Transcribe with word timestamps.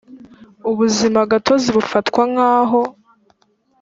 ubuzimagatozi 0.69 1.67
bafatwa 1.77 2.21
nk 2.31 2.39
aho 2.53 2.81